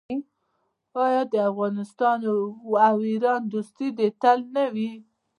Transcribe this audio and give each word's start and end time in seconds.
آیا 1.05 1.21
د 1.33 1.35
افغانستان 1.49 2.17
او 2.31 2.37
ایران 3.11 3.41
دوستي 3.53 3.87
دې 3.97 4.07
تل 4.21 4.39
نه 4.55 4.65
وي؟ 4.73 4.91